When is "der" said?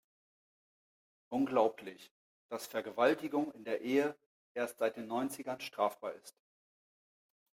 3.65-3.81